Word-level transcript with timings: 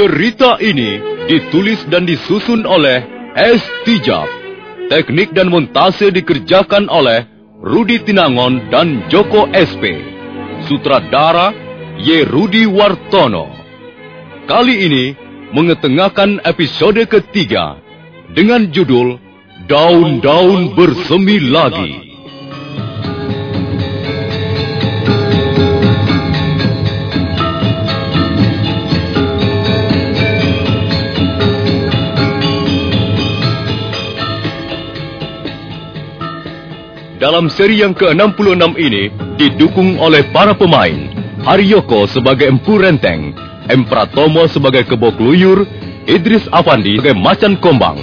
Cerita 0.00 0.56
ini 0.64 0.96
ditulis 1.28 1.84
dan 1.92 2.08
disusun 2.08 2.64
oleh 2.64 3.04
S. 3.36 3.60
Tijab. 3.84 4.24
Teknik 4.88 5.36
dan 5.36 5.52
montase 5.52 6.08
dikerjakan 6.08 6.88
oleh 6.88 7.28
Rudi 7.60 8.00
Tinangon 8.00 8.72
dan 8.72 9.04
Joko 9.12 9.52
SP. 9.52 10.00
Sutradara 10.64 11.52
Y. 12.00 12.24
Rudi 12.24 12.64
Wartono. 12.64 13.52
Kali 14.48 14.88
ini 14.88 15.04
mengetengahkan 15.52 16.48
episode 16.48 17.04
ketiga 17.04 17.76
dengan 18.32 18.72
judul 18.72 19.20
Daun-daun 19.68 20.72
bersemi 20.80 21.44
lagi. 21.44 22.09
Dalam 37.20 37.52
seri 37.52 37.84
yang 37.84 37.92
ke-66 37.92 38.80
ini 38.80 39.12
didukung 39.36 40.00
oleh 40.00 40.24
para 40.32 40.56
pemain 40.56 40.96
Haryoko 41.44 42.08
sebagai 42.08 42.48
Empu 42.48 42.80
Renteng, 42.80 43.36
Empratomo 43.68 44.48
sebagai 44.48 44.88
Kebok 44.88 45.20
Luyur, 45.20 45.68
Idris 46.08 46.48
Afandi 46.48 46.96
sebagai 46.96 47.20
Macan 47.20 47.60
Kombang, 47.60 48.00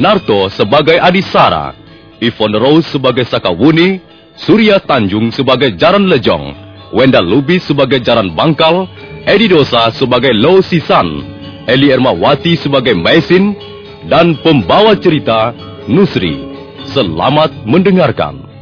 Narto 0.00 0.48
sebagai 0.48 0.96
Adisara, 0.96 1.76
Ivon 2.24 2.56
Rose 2.56 2.88
sebagai 2.88 3.28
Sakawuni, 3.28 4.00
Surya 4.32 4.80
Tanjung 4.80 5.28
sebagai 5.28 5.76
Jaran 5.76 6.08
Lejong, 6.08 6.56
Wenda 6.96 7.20
Lubis 7.20 7.68
sebagai 7.68 8.00
Jaran 8.00 8.32
Bangkal, 8.32 8.88
Edi 9.28 9.44
Dosa 9.44 9.92
sebagai 9.92 10.32
Lo 10.32 10.64
Sisan, 10.64 11.20
Eli 11.68 11.92
Ermawati 11.92 12.56
sebagai 12.56 12.96
Mesin, 12.96 13.52
dan 14.08 14.40
pembawa 14.40 14.96
cerita 14.96 15.52
Nusri. 15.84 16.40
Selamat 16.96 17.52
mendengarkan. 17.68 18.53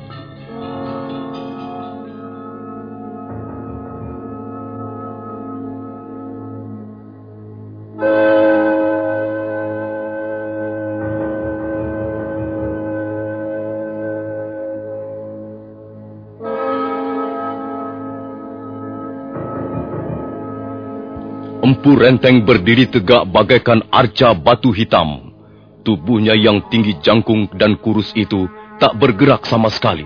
Empu 21.72 21.96
Renteng 21.96 22.44
berdiri 22.44 22.84
tegak 22.84 23.32
bagaikan 23.32 23.80
arca 23.88 24.36
batu 24.36 24.76
hitam. 24.76 25.32
Tubuhnya 25.80 26.36
yang 26.36 26.68
tinggi 26.68 27.00
jangkung 27.00 27.48
dan 27.56 27.80
kurus 27.80 28.12
itu 28.12 28.44
tak 28.76 29.00
bergerak 29.00 29.48
sama 29.48 29.72
sekali. 29.72 30.04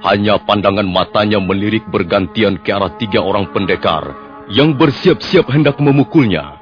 Hanya 0.00 0.40
pandangan 0.40 0.88
matanya 0.88 1.44
melirik 1.44 1.84
bergantian 1.92 2.56
ke 2.64 2.72
arah 2.72 2.96
tiga 2.96 3.20
orang 3.20 3.52
pendekar 3.52 4.16
yang 4.48 4.80
bersiap-siap 4.80 5.52
hendak 5.52 5.76
memukulnya. 5.76 6.56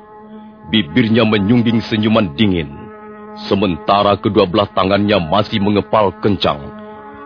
Bibirnya 0.75 1.23
menyungging 1.23 1.79
senyuman 1.87 2.35
dingin. 2.35 2.75
Sementara 3.47 4.19
kedua 4.19 4.51
belah 4.51 4.67
tangannya 4.75 5.23
masih 5.23 5.63
mengepal 5.63 6.11
kencang. 6.19 6.67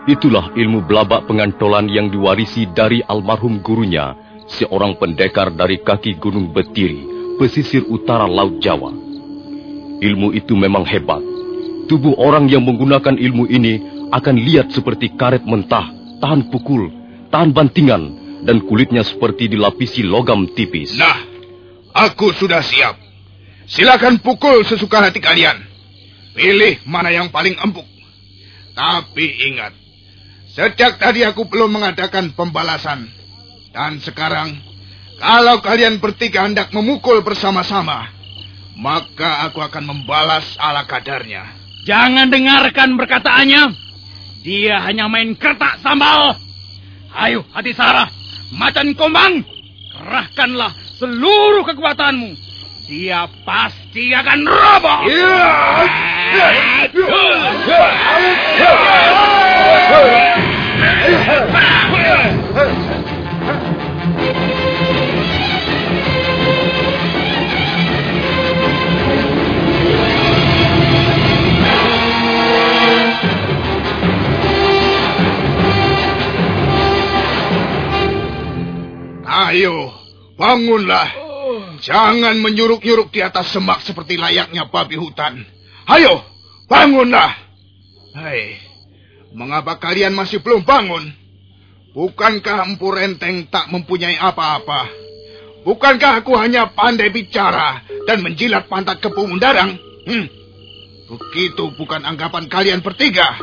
Itulah 0.04 0.52
ilmu 0.52 0.84
belabak 0.84 1.24
pengantolan 1.24 1.88
yang 1.88 2.12
diwarisi 2.12 2.68
dari 2.68 3.00
almarhum 3.08 3.64
gurunya, 3.64 4.19
seorang 4.58 4.98
pendekar 4.98 5.54
dari 5.54 5.78
kaki 5.78 6.18
Gunung 6.18 6.50
Betiri, 6.50 7.06
pesisir 7.38 7.86
utara 7.86 8.26
Laut 8.26 8.58
Jawa. 8.58 8.90
Ilmu 10.00 10.32
itu 10.32 10.56
memang 10.56 10.82
hebat. 10.88 11.20
Tubuh 11.86 12.16
orang 12.18 12.48
yang 12.48 12.64
menggunakan 12.64 13.18
ilmu 13.18 13.50
ini 13.50 13.82
akan 14.10 14.36
lihat 14.38 14.72
seperti 14.74 15.14
karet 15.14 15.42
mentah, 15.44 15.90
tahan 16.18 16.50
pukul, 16.50 16.90
tahan 17.30 17.50
bantingan, 17.54 18.02
dan 18.46 18.64
kulitnya 18.64 19.04
seperti 19.04 19.50
dilapisi 19.50 20.00
logam 20.02 20.48
tipis. 20.56 20.96
Nah, 20.96 21.18
aku 21.92 22.32
sudah 22.34 22.62
siap. 22.64 22.96
Silakan 23.70 24.18
pukul 24.18 24.66
sesuka 24.66 24.98
hati 24.98 25.22
kalian. 25.22 25.62
Pilih 26.34 26.82
mana 26.86 27.10
yang 27.10 27.30
paling 27.30 27.54
empuk. 27.58 27.86
Tapi 28.74 29.26
ingat, 29.50 29.74
sejak 30.54 30.98
tadi 30.98 31.26
aku 31.26 31.46
belum 31.46 31.70
mengadakan 31.70 32.32
pembalasan. 32.34 33.19
Dan 33.70 34.02
sekarang 34.02 34.70
Kalau 35.20 35.60
kalian 35.60 36.00
bertiga 36.00 36.48
hendak 36.48 36.72
memukul 36.72 37.20
bersama-sama, 37.20 38.08
maka 38.72 39.44
aku 39.44 39.60
akan 39.60 39.92
membalas 39.92 40.56
ala 40.56 40.88
kadarnya. 40.88 41.44
Jangan 41.84 42.32
dengarkan 42.32 42.96
perkataannya. 42.96 43.68
Dia 44.40 44.80
hanya 44.80 45.12
main 45.12 45.36
kertak 45.36 45.84
sambal. 45.84 46.40
Ayo, 47.12 47.44
hati 47.52 47.76
Sarah, 47.76 48.08
macan 48.56 48.96
kombang, 48.96 49.44
kerahkanlah 49.92 50.72
seluruh 50.96 51.68
kekuatanmu. 51.68 52.32
Dia 52.88 53.28
pasti 53.44 54.16
akan 54.16 54.40
roboh. 54.48 55.00
Ayo, 79.50 79.90
bangunlah. 80.38 81.10
Jangan 81.82 82.38
menyuruk-nyuruk 82.38 83.10
di 83.10 83.18
atas 83.18 83.50
semak 83.50 83.82
seperti 83.82 84.14
layaknya 84.14 84.70
babi 84.70 84.94
hutan. 84.94 85.42
Ayo, 85.90 86.22
bangunlah. 86.70 87.34
Hei, 88.14 88.62
mengapa 89.34 89.74
kalian 89.82 90.14
masih 90.14 90.38
belum 90.38 90.62
bangun? 90.62 91.02
Bukankah 91.90 92.70
Empu 92.70 92.94
Renteng 92.94 93.50
tak 93.50 93.74
mempunyai 93.74 94.14
apa-apa? 94.22 94.86
Bukankah 95.66 96.22
aku 96.22 96.38
hanya 96.38 96.70
pandai 96.70 97.10
bicara 97.10 97.82
dan 98.06 98.22
menjilat 98.22 98.70
pantat 98.70 99.02
kepu 99.02 99.26
mendarang? 99.26 99.74
Hmm, 100.06 100.30
begitu 101.10 101.74
bukan 101.74 102.06
anggapan 102.06 102.46
kalian 102.46 102.86
bertiga. 102.86 103.34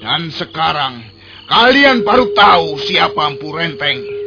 Dan 0.00 0.32
sekarang, 0.32 1.04
kalian 1.52 2.00
baru 2.00 2.32
tahu 2.32 2.80
siapa 2.80 3.28
Empu 3.28 3.52
Renteng. 3.52 4.17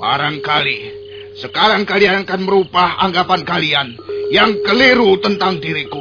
Barangkali 0.00 0.78
sekarang 1.36 1.84
kalian 1.84 2.24
akan 2.24 2.40
merubah 2.48 3.04
anggapan 3.04 3.44
kalian 3.44 3.88
yang 4.32 4.56
keliru 4.64 5.20
tentang 5.20 5.60
diriku. 5.60 6.00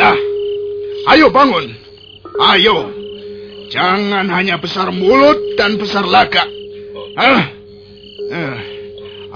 Nah, 0.00 0.16
ayo 1.12 1.28
bangun. 1.28 1.76
Ayo. 2.56 2.88
Jangan 3.68 4.32
hanya 4.32 4.56
besar 4.56 4.88
mulut 4.96 5.36
dan 5.60 5.76
besar 5.76 6.08
lagak. 6.08 6.48
Hah? 7.20 7.42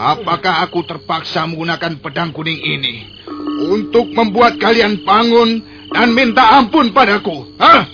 Apakah 0.00 0.64
aku 0.64 0.80
terpaksa 0.88 1.44
menggunakan 1.44 2.00
pedang 2.00 2.32
kuning 2.32 2.56
ini 2.56 3.04
untuk 3.68 4.08
membuat 4.16 4.56
kalian 4.56 5.04
bangun 5.04 5.60
dan 5.92 6.16
minta 6.16 6.56
ampun 6.56 6.96
padaku? 6.96 7.44
Hah? 7.60 7.84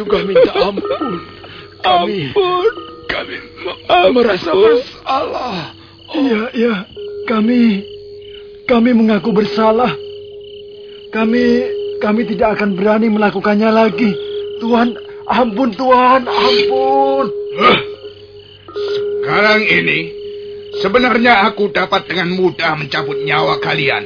Juga 0.00 0.24
minta 0.24 0.52
ampun. 0.56 1.12
Kami, 1.80 2.32
Ampun. 2.32 2.72
kami 3.04 3.36
Ampun. 3.84 4.12
merasa 4.16 4.50
bersalah. 4.50 5.76
Iya, 6.10 6.42
iya. 6.56 6.74
Kami, 7.28 7.84
kami 8.64 8.90
mengaku 8.96 9.30
bersalah. 9.30 9.92
Kami, 11.10 11.44
kami 12.00 12.22
tidak 12.26 12.56
akan 12.56 12.74
berani 12.74 13.12
melakukannya 13.12 13.68
lagi. 13.68 14.08
Tuhan, 14.58 14.96
ampun 15.28 15.70
Tuhan, 15.72 16.24
ampun. 16.24 17.26
Sekarang 19.20 19.62
ini, 19.62 20.00
sebenarnya 20.80 21.44
aku 21.44 21.68
dapat 21.70 22.08
dengan 22.08 22.32
mudah 22.34 22.74
mencabut 22.74 23.20
nyawa 23.22 23.60
kalian. 23.60 24.04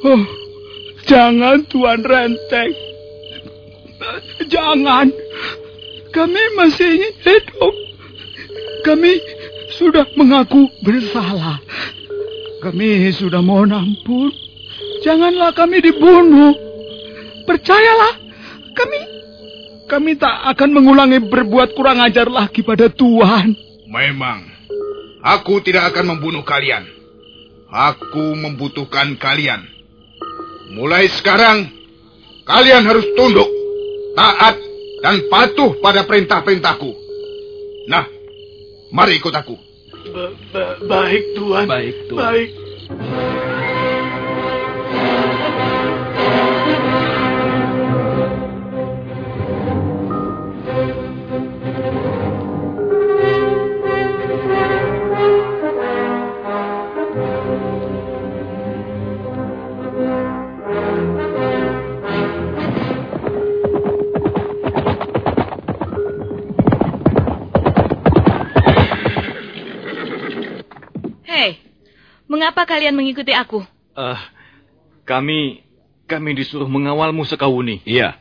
Oh, 0.00 0.22
jangan 1.04 1.64
Tuan 1.68 2.00
Renteng. 2.00 2.72
Jangan. 4.48 5.06
Kami 6.10 6.42
masih 6.58 7.14
hidup. 7.22 7.74
Kami 8.82 9.12
sudah 9.76 10.08
mengaku 10.16 10.66
bersalah. 10.82 11.60
Kami 12.60 13.08
sudah 13.14 13.40
mohon 13.40 13.72
ampun. 13.72 14.32
Janganlah 15.00 15.56
kami 15.56 15.80
dibunuh. 15.80 16.52
Percayalah, 17.48 18.14
kami 18.76 18.98
kami 19.88 20.12
tak 20.20 20.54
akan 20.54 20.70
mengulangi 20.70 21.18
berbuat 21.24 21.74
kurang 21.74 21.98
ajar 22.04 22.28
lagi 22.30 22.62
pada 22.62 22.86
Tuhan. 22.92 23.56
Memang, 23.90 24.46
aku 25.24 25.58
tidak 25.64 25.90
akan 25.90 26.14
membunuh 26.14 26.46
kalian. 26.46 26.86
Aku 27.70 28.38
membutuhkan 28.38 29.18
kalian. 29.18 29.66
Mulai 30.78 31.10
sekarang, 31.10 31.66
kalian 32.46 32.86
harus 32.86 33.02
tunduk, 33.18 33.50
taat, 34.14 34.56
dan 35.00 35.16
patuh 35.32 35.80
pada 35.80 36.04
perintah-perintahku. 36.04 36.90
Nah, 37.88 38.04
mari 38.92 39.16
ikut 39.16 39.32
aku. 39.32 39.56
Ba- 40.10 40.34
ba- 40.52 40.76
baik 40.84 41.24
Tuhan. 41.36 41.66
Baik, 41.68 41.96
Tuhan. 42.08 42.22
Baik. 42.22 42.50
Mengapa 72.40 72.64
kalian 72.64 72.96
mengikuti 72.96 73.36
aku? 73.36 73.60
Eh, 73.92 74.20
kami 75.04 75.60
kami 76.08 76.32
disuruh 76.32 76.64
mengawalmu 76.64 77.28
Sekauni. 77.28 77.84
Iya. 77.84 78.16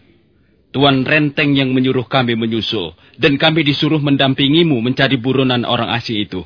Tuan 0.76 1.08
Renteng 1.08 1.56
yang 1.56 1.72
menyuruh 1.72 2.04
kami 2.04 2.36
menyusul. 2.36 2.94
Dan 3.16 3.40
kami 3.40 3.64
disuruh 3.64 4.04
mendampingimu 4.04 4.76
mencari 4.84 5.16
buronan 5.16 5.64
orang 5.64 5.96
asing 5.96 6.20
itu. 6.20 6.44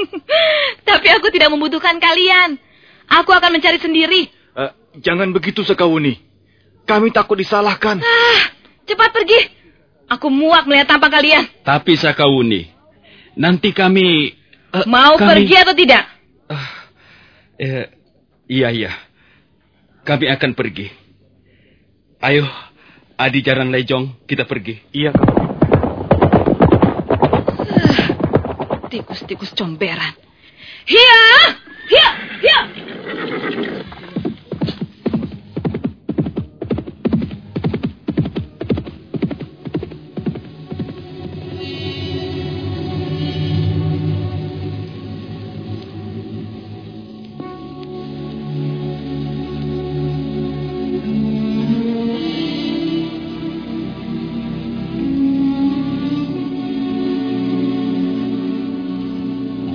Tapi 0.90 1.08
aku 1.14 1.30
tidak 1.30 1.54
membutuhkan 1.54 2.02
kalian. 2.02 2.58
Aku 3.06 3.30
akan 3.30 3.54
mencari 3.54 3.78
sendiri. 3.78 4.26
Eh, 4.58 4.70
jangan 4.98 5.30
begitu 5.30 5.62
Sekauni. 5.62 6.18
Kami 6.90 7.14
takut 7.14 7.38
disalahkan. 7.38 8.02
Ah, 8.02 8.42
cepat 8.82 9.14
pergi. 9.14 9.40
Aku 10.10 10.26
muak 10.26 10.66
melihat 10.66 10.90
tampak 10.90 11.14
kalian. 11.14 11.46
Tapi 11.62 11.94
Sakauni, 11.94 12.66
nanti 13.38 13.70
kami... 13.70 14.34
eh, 14.74 14.84
Mau 14.90 15.14
kami- 15.14 15.46
pergi 15.46 15.54
atau 15.54 15.74
tidak? 15.78 16.02
Eh, 17.60 17.92
iya, 18.48 18.72
iya. 18.72 18.92
Kami 20.08 20.32
akan 20.32 20.56
pergi. 20.56 20.88
Ayo, 22.24 22.48
Adi 23.20 23.44
Jaran 23.44 23.68
Lejong, 23.68 24.24
kita 24.24 24.48
pergi. 24.48 24.80
Iya, 24.96 25.12
Kak. 25.12 25.28
Tikus-tikus 28.88 29.52
comberan. 29.52 30.16
Hia! 30.88 31.20
Hia! 31.84 32.08
Hia! 32.40 32.58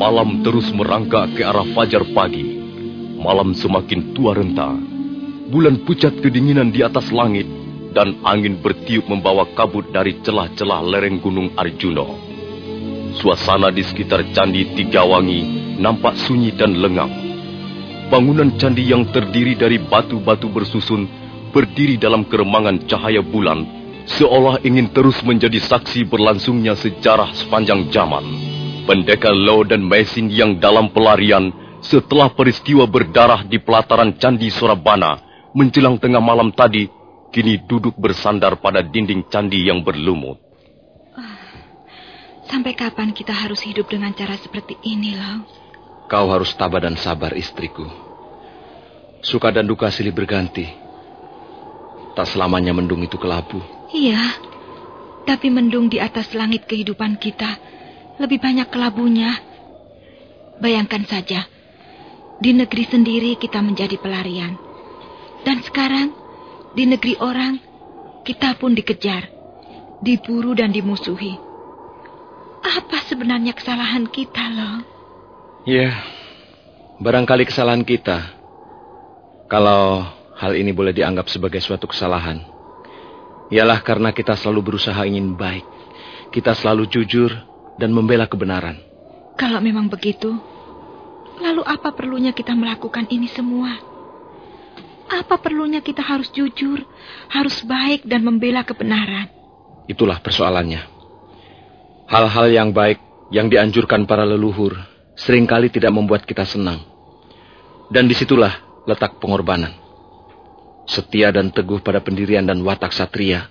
Malam 0.06 0.46
terus 0.46 0.70
merangkak 0.70 1.34
ke 1.34 1.42
arah 1.42 1.66
fajar 1.74 2.06
pagi. 2.14 2.46
Malam 3.18 3.58
semakin 3.58 4.14
tua 4.14 4.38
renta. 4.38 4.70
Bulan 5.50 5.82
pucat 5.82 6.22
kedinginan 6.22 6.70
di 6.70 6.86
atas 6.86 7.10
langit 7.10 7.50
dan 7.90 8.14
angin 8.22 8.62
bertiup 8.62 9.10
membawa 9.10 9.50
kabut 9.58 9.90
dari 9.90 10.22
celah-celah 10.22 10.86
lereng 10.86 11.18
gunung 11.18 11.58
Arjuno. 11.58 12.22
Suasana 13.18 13.74
di 13.74 13.82
sekitar 13.82 14.30
Candi 14.30 14.78
Tigawangi 14.78 15.74
nampak 15.82 16.14
sunyi 16.22 16.54
dan 16.54 16.78
lengang. 16.78 17.10
bangunan 18.06 18.54
candi 18.62 18.86
yang 18.86 19.10
terdiri 19.10 19.58
dari 19.58 19.82
batu-batu 19.82 20.54
bersusun 20.54 21.10
berdiri 21.50 21.98
dalam 21.98 22.30
keremangan 22.30 22.86
cahaya 22.86 23.26
bulan, 23.26 23.66
seolah 24.06 24.62
ingin 24.62 24.86
terus 24.94 25.18
menjadi 25.26 25.58
saksi 25.58 26.06
berlangsungnya 26.06 26.78
sejarah 26.78 27.34
sepanjang 27.34 27.90
zaman. 27.90 28.45
Pendekar 28.86 29.34
Lo 29.34 29.66
dan 29.66 29.82
Mesin 29.82 30.30
yang 30.30 30.62
dalam 30.62 30.94
pelarian 30.94 31.50
setelah 31.82 32.30
peristiwa 32.30 32.86
berdarah 32.86 33.42
di 33.42 33.58
pelataran 33.58 34.14
Candi 34.14 34.54
Surabana 34.54 35.26
menjelang 35.58 35.98
tengah 35.98 36.22
malam 36.22 36.54
tadi, 36.54 36.86
kini 37.34 37.66
duduk 37.66 37.98
bersandar 37.98 38.62
pada 38.62 38.86
dinding 38.86 39.26
candi 39.32 39.66
yang 39.66 39.82
berlumut. 39.82 40.38
Sampai 42.46 42.78
kapan 42.78 43.10
kita 43.10 43.34
harus 43.34 43.66
hidup 43.66 43.90
dengan 43.90 44.14
cara 44.14 44.38
seperti 44.38 44.78
ini, 44.86 45.18
Lau? 45.18 45.42
Kau 46.06 46.30
harus 46.30 46.54
tabah 46.54 46.86
dan 46.86 46.94
sabar, 46.94 47.34
istriku. 47.34 47.90
Suka 49.26 49.50
dan 49.50 49.66
duka 49.66 49.90
silih 49.90 50.14
berganti. 50.14 50.70
Tak 52.14 52.30
selamanya 52.30 52.78
mendung 52.78 53.02
itu 53.02 53.18
kelabu. 53.18 53.58
Iya, 53.90 54.22
tapi 55.26 55.50
mendung 55.50 55.90
di 55.90 55.98
atas 55.98 56.38
langit 56.38 56.70
kehidupan 56.70 57.18
kita 57.18 57.58
lebih 58.20 58.40
banyak 58.40 58.68
kelabunya. 58.72 59.36
Bayangkan 60.56 61.04
saja, 61.04 61.48
di 62.40 62.56
negeri 62.56 62.88
sendiri 62.88 63.32
kita 63.36 63.60
menjadi 63.60 64.00
pelarian. 64.00 64.56
Dan 65.44 65.62
sekarang, 65.62 66.16
di 66.74 66.88
negeri 66.88 67.20
orang, 67.20 67.60
kita 68.24 68.56
pun 68.56 68.72
dikejar, 68.72 69.30
diburu 70.00 70.56
dan 70.56 70.72
dimusuhi. 70.72 71.38
Apa 72.66 73.04
sebenarnya 73.06 73.54
kesalahan 73.54 74.10
kita, 74.10 74.44
loh? 74.50 74.76
Ya, 75.70 75.92
barangkali 76.98 77.46
kesalahan 77.46 77.86
kita. 77.86 78.34
Kalau 79.46 80.08
hal 80.36 80.58
ini 80.58 80.74
boleh 80.74 80.96
dianggap 80.96 81.30
sebagai 81.30 81.62
suatu 81.62 81.86
kesalahan. 81.86 82.42
Ialah 83.54 83.86
karena 83.86 84.10
kita 84.10 84.34
selalu 84.34 84.74
berusaha 84.74 84.98
ingin 85.06 85.38
baik. 85.38 85.64
Kita 86.34 86.58
selalu 86.58 86.90
jujur 86.90 87.30
dan 87.76 87.92
membela 87.92 88.28
kebenaran. 88.28 88.80
Kalau 89.36 89.60
memang 89.60 89.92
begitu, 89.92 90.32
lalu 91.44 91.62
apa 91.68 91.92
perlunya 91.92 92.32
kita 92.32 92.56
melakukan 92.56 93.08
ini 93.12 93.28
semua? 93.28 93.76
Apa 95.06 95.38
perlunya 95.38 95.86
kita 95.86 96.02
harus 96.02 96.34
jujur, 96.34 96.82
harus 97.30 97.62
baik 97.62 98.08
dan 98.10 98.26
membela 98.26 98.66
kebenaran? 98.66 99.30
Itulah 99.86 100.18
persoalannya. 100.18 100.82
Hal-hal 102.10 102.48
yang 102.50 102.70
baik 102.74 102.98
yang 103.30 103.50
dianjurkan 103.50 104.06
para 104.10 104.26
leluhur 104.26 104.78
sering 105.14 105.46
kali 105.46 105.70
tidak 105.70 105.94
membuat 105.94 106.26
kita 106.26 106.46
senang. 106.46 106.82
Dan 107.90 108.10
di 108.10 108.18
situlah 108.18 108.84
letak 108.90 109.22
pengorbanan. 109.22 109.74
Setia 110.86 111.34
dan 111.34 111.50
teguh 111.50 111.82
pada 111.82 112.02
pendirian 112.02 112.46
dan 112.46 112.62
watak 112.62 112.94
satria, 112.94 113.50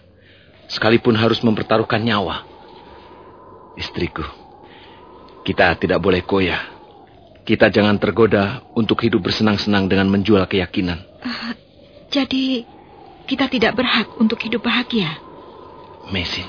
sekalipun 0.71 1.19
harus 1.19 1.43
mempertaruhkan 1.43 1.99
nyawa. 1.99 2.54
Istriku, 3.75 4.23
kita 5.43 5.75
tidak 5.79 5.99
boleh 5.99 6.23
koyah. 6.23 6.73
Kita 7.45 7.69
jangan 7.69 8.01
tergoda 8.01 8.65
untuk 8.73 9.05
hidup 9.05 9.29
bersenang-senang 9.29 9.85
dengan 9.85 10.09
menjual 10.09 10.49
keyakinan. 10.49 11.05
Uh, 11.21 11.53
jadi, 12.09 12.65
kita 13.29 13.53
tidak 13.53 13.77
berhak 13.77 14.09
untuk 14.17 14.41
hidup 14.41 14.65
bahagia? 14.65 15.21
Mesin, 16.09 16.49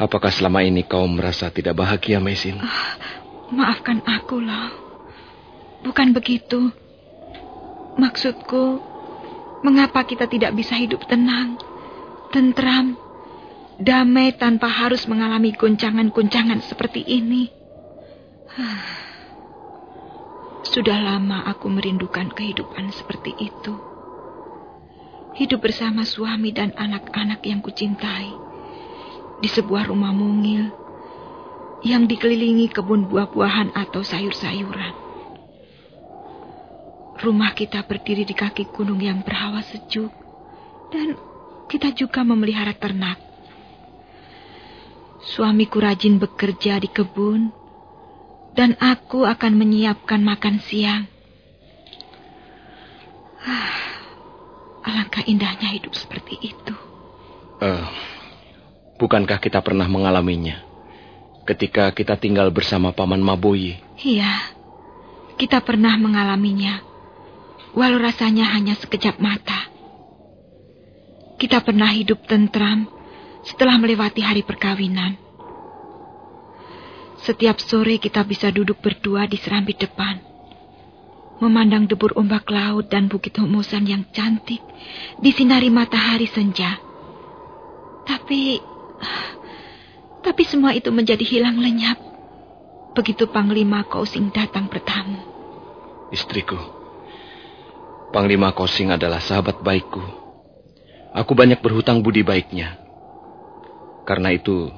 Apakah 0.00 0.32
selama 0.32 0.64
ini 0.64 0.80
kau 0.88 1.04
merasa 1.04 1.52
tidak 1.52 1.76
bahagia, 1.76 2.24
Mesin? 2.24 2.56
Uh, 2.56 2.92
maafkan 3.52 4.00
aku, 4.00 4.40
loh. 4.40 4.72
Bukan 5.84 6.16
begitu. 6.16 6.72
Maksudku, 8.00 8.80
mengapa 9.60 10.00
kita 10.08 10.24
tidak 10.24 10.56
bisa 10.56 10.72
hidup 10.80 11.04
tenang, 11.04 11.60
tentram, 12.32 12.96
damai 13.80 14.36
tanpa 14.36 14.68
harus 14.68 15.08
mengalami 15.08 15.56
guncangan-guncangan 15.56 16.60
seperti 16.68 17.00
ini? 17.00 17.48
Sudah 20.70 21.00
lama 21.00 21.48
aku 21.48 21.72
merindukan 21.72 22.28
kehidupan 22.30 22.92
seperti 22.92 23.32
itu. 23.40 23.74
Hidup 25.34 25.64
bersama 25.64 26.04
suami 26.04 26.52
dan 26.52 26.76
anak-anak 26.76 27.40
yang 27.48 27.64
kucintai 27.64 28.30
di 29.40 29.48
sebuah 29.48 29.88
rumah 29.88 30.12
mungil 30.12 30.68
yang 31.80 32.04
dikelilingi 32.04 32.68
kebun 32.68 33.08
buah-buahan 33.08 33.72
atau 33.72 34.04
sayur-sayuran. 34.04 34.94
Rumah 37.20 37.52
kita 37.56 37.80
berdiri 37.88 38.28
di 38.28 38.36
kaki 38.36 38.68
gunung 38.68 39.00
yang 39.00 39.24
berhawa 39.24 39.64
sejuk 39.64 40.12
dan 40.92 41.16
kita 41.72 41.96
juga 41.96 42.20
memelihara 42.20 42.76
ternak. 42.76 43.29
Suamiku 45.20 45.84
rajin 45.84 46.16
bekerja 46.16 46.80
di 46.80 46.88
kebun 46.88 47.52
dan 48.56 48.74
aku 48.80 49.28
akan 49.28 49.52
menyiapkan 49.52 50.20
makan 50.24 50.58
siang. 50.64 51.04
Ah, 53.40 53.72
alangkah 54.84 55.24
indahnya 55.28 55.68
hidup 55.72 55.92
seperti 55.96 56.40
itu. 56.40 56.74
Uh, 57.60 57.84
Bukankah 59.00 59.40
kita 59.40 59.64
pernah 59.64 59.88
mengalaminya? 59.88 60.60
Ketika 61.48 61.88
kita 61.96 62.20
tinggal 62.20 62.52
bersama 62.52 62.92
Paman 62.92 63.24
Maboyi. 63.24 63.80
Iya, 63.96 64.28
kita 65.40 65.64
pernah 65.64 65.96
mengalaminya. 65.96 66.84
Walau 67.72 67.96
rasanya 67.96 68.52
hanya 68.52 68.76
sekejap 68.76 69.16
mata. 69.16 69.72
Kita 71.40 71.64
pernah 71.64 71.88
hidup 71.88 72.28
tentram 72.28 72.99
setelah 73.44 73.76
melewati 73.80 74.20
hari 74.20 74.44
perkawinan. 74.44 75.16
Setiap 77.20 77.60
sore 77.60 78.00
kita 78.00 78.24
bisa 78.24 78.48
duduk 78.48 78.80
berdua 78.80 79.28
di 79.28 79.36
serambi 79.36 79.76
depan. 79.76 80.16
Memandang 81.40 81.88
debur 81.88 82.16
ombak 82.16 82.48
laut 82.52 82.88
dan 82.92 83.08
bukit 83.08 83.36
humusan 83.36 83.88
yang 83.88 84.04
cantik 84.12 84.60
disinari 85.20 85.72
matahari 85.72 86.28
senja. 86.28 86.76
Tapi 88.04 88.60
tapi 90.20 90.42
semua 90.44 90.76
itu 90.76 90.92
menjadi 90.92 91.24
hilang 91.24 91.56
lenyap. 91.56 91.96
Begitu 92.92 93.24
Panglima 93.32 93.86
Kosing 93.88 94.28
datang 94.34 94.68
bertamu. 94.68 95.16
Istriku, 96.12 96.58
Panglima 98.10 98.52
Kosing 98.52 98.92
adalah 98.92 99.22
sahabat 99.22 99.62
baikku. 99.62 100.02
Aku 101.14 101.32
banyak 101.32 101.62
berhutang 101.62 102.02
budi 102.02 102.26
baiknya. 102.26 102.89
Karena 104.04 104.32
itu, 104.34 104.70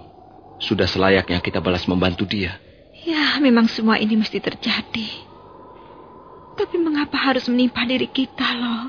sudah 0.62 0.86
selayaknya 0.86 1.42
kita 1.42 1.58
balas 1.58 1.86
membantu 1.90 2.26
dia. 2.28 2.58
Ya, 3.02 3.38
memang 3.42 3.66
semua 3.66 3.98
ini 3.98 4.14
mesti 4.14 4.38
terjadi. 4.38 5.08
Tapi 6.54 6.76
mengapa 6.78 7.18
harus 7.18 7.48
menimpa 7.50 7.82
diri 7.82 8.06
kita, 8.10 8.46
loh? 8.58 8.82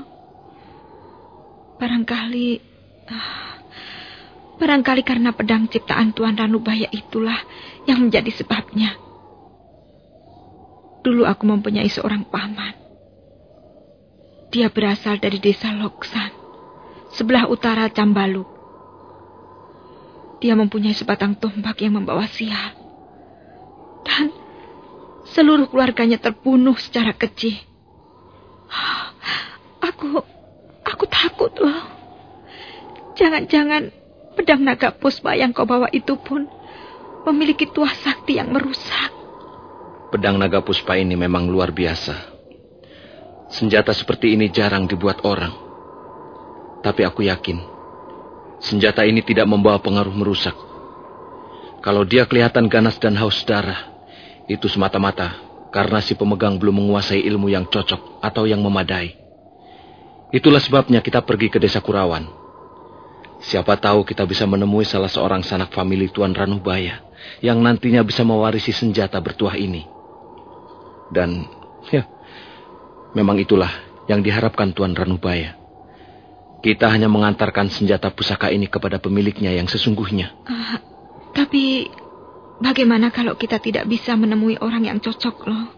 Barangkali... 1.80 2.60
Uh, 3.10 3.54
Barangkali 4.54 5.02
karena 5.02 5.34
pedang 5.34 5.66
ciptaan 5.66 6.14
Tuan 6.14 6.38
Ranubaya 6.38 6.86
itulah 6.94 7.42
yang 7.90 8.06
menjadi 8.06 8.30
sebabnya. 8.30 8.94
Dulu 11.02 11.26
aku 11.26 11.42
mempunyai 11.42 11.90
seorang 11.90 12.22
paman. 12.30 12.72
Dia 14.54 14.70
berasal 14.70 15.18
dari 15.18 15.42
desa 15.42 15.74
Loksan, 15.74 16.30
sebelah 17.10 17.50
utara 17.50 17.90
Cambaluk. 17.90 18.53
Dia 20.44 20.52
mempunyai 20.52 20.92
sebatang 20.92 21.40
tombak 21.40 21.80
yang 21.80 21.96
membawa 21.96 22.28
sial. 22.28 22.76
Dan 24.04 24.28
seluruh 25.32 25.72
keluarganya 25.72 26.20
terbunuh 26.20 26.76
secara 26.76 27.16
keji. 27.16 27.64
Aku, 29.80 30.20
aku 30.84 31.04
takut 31.08 31.52
loh. 31.56 31.80
Jangan-jangan 33.16 34.04
Pedang 34.34 34.66
naga 34.66 34.90
puspa 34.90 35.38
yang 35.38 35.54
kau 35.54 35.62
bawa 35.62 35.86
itu 35.94 36.18
pun 36.18 36.50
memiliki 37.22 37.70
tuah 37.70 37.94
sakti 37.94 38.42
yang 38.42 38.50
merusak. 38.50 39.14
Pedang 40.10 40.42
naga 40.42 40.58
puspa 40.58 40.98
ini 40.98 41.14
memang 41.14 41.46
luar 41.46 41.70
biasa. 41.70 42.34
Senjata 43.46 43.94
seperti 43.94 44.34
ini 44.34 44.50
jarang 44.50 44.90
dibuat 44.90 45.22
orang. 45.22 45.54
Tapi 46.82 47.06
aku 47.06 47.22
yakin, 47.22 47.62
senjata 48.64 49.04
ini 49.04 49.20
tidak 49.20 49.44
membawa 49.44 49.76
pengaruh 49.78 50.16
merusak. 50.16 50.56
Kalau 51.84 52.08
dia 52.08 52.24
kelihatan 52.24 52.66
ganas 52.72 52.96
dan 52.96 53.12
haus 53.20 53.44
darah, 53.44 53.92
itu 54.48 54.64
semata-mata 54.72 55.36
karena 55.68 56.00
si 56.00 56.16
pemegang 56.16 56.56
belum 56.56 56.80
menguasai 56.80 57.20
ilmu 57.28 57.52
yang 57.52 57.68
cocok 57.68 58.24
atau 58.24 58.48
yang 58.48 58.64
memadai. 58.64 59.12
Itulah 60.32 60.64
sebabnya 60.64 61.04
kita 61.04 61.22
pergi 61.22 61.46
ke 61.52 61.62
desa 61.62 61.78
Kurawan 61.78 62.26
Siapa 63.44 63.76
tahu 63.76 64.08
kita 64.08 64.24
bisa 64.24 64.48
menemui 64.48 64.88
salah 64.88 65.12
seorang 65.12 65.44
sanak 65.44 65.68
famili 65.76 66.08
Tuan 66.08 66.32
Ranubaya 66.32 67.04
yang 67.44 67.60
nantinya 67.60 68.00
bisa 68.00 68.24
mewarisi 68.24 68.72
senjata 68.72 69.20
bertuah 69.20 69.60
ini. 69.60 69.84
Dan 71.12 71.44
ya, 71.92 72.08
Memang 73.14 73.38
itulah 73.38 73.70
yang 74.10 74.24
diharapkan 74.26 74.74
Tuan 74.74 74.96
Ranubaya. 74.96 75.54
Kita 76.64 76.88
hanya 76.88 77.12
mengantarkan 77.12 77.68
senjata 77.68 78.08
pusaka 78.08 78.48
ini 78.48 78.64
kepada 78.64 78.96
pemiliknya 78.96 79.52
yang 79.52 79.68
sesungguhnya. 79.68 80.32
Uh, 80.48 80.80
tapi 81.36 81.92
bagaimana 82.56 83.12
kalau 83.12 83.36
kita 83.36 83.60
tidak 83.60 83.84
bisa 83.84 84.16
menemui 84.16 84.56
orang 84.64 84.88
yang 84.88 84.96
cocok 84.96 85.44
loh? 85.44 85.68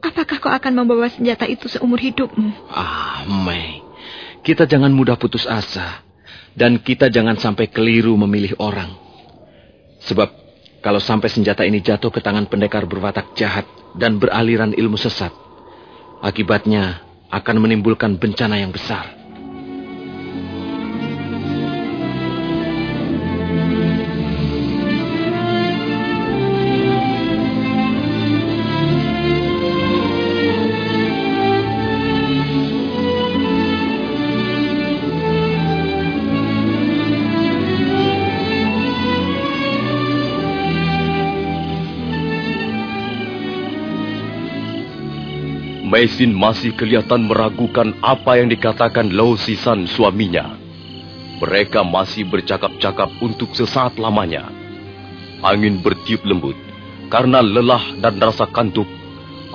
Apakah 0.00 0.40
kau 0.40 0.48
akan 0.48 0.72
membawa 0.72 1.12
senjata 1.12 1.44
itu 1.44 1.68
seumur 1.68 2.00
hidupmu? 2.00 2.72
Ah, 2.72 3.28
Mei. 3.28 3.84
Kita 4.40 4.64
jangan 4.64 4.88
mudah 4.96 5.20
putus 5.20 5.44
asa. 5.44 6.00
Dan 6.56 6.80
kita 6.80 7.12
jangan 7.12 7.36
sampai 7.36 7.68
keliru 7.68 8.16
memilih 8.16 8.56
orang. 8.56 8.96
Sebab 10.08 10.32
kalau 10.80 11.04
sampai 11.04 11.28
senjata 11.28 11.68
ini 11.68 11.84
jatuh 11.84 12.08
ke 12.08 12.24
tangan 12.24 12.48
pendekar 12.48 12.88
berwatak 12.88 13.36
jahat 13.36 13.68
dan 13.92 14.16
beraliran 14.16 14.72
ilmu 14.72 14.96
sesat, 14.96 15.36
akibatnya 16.24 17.04
akan 17.28 17.60
menimbulkan 17.60 18.16
bencana 18.16 18.56
yang 18.56 18.72
besar. 18.72 19.25
Maisin 45.96 46.36
masih 46.36 46.76
kelihatan 46.76 47.24
meragukan 47.24 47.96
apa 48.04 48.36
yang 48.36 48.52
dikatakan 48.52 49.16
Lau 49.16 49.32
Sisan 49.32 49.88
suaminya. 49.88 50.52
Mereka 51.40 51.88
masih 51.88 52.28
bercakap-cakap 52.28 53.16
untuk 53.24 53.56
sesaat 53.56 53.96
lamanya. 53.96 54.44
Angin 55.40 55.80
bertiup 55.80 56.20
lembut. 56.28 56.52
Karena 57.08 57.40
lelah 57.40 57.96
dan 58.04 58.20
rasa 58.20 58.44
kantuk, 58.44 58.84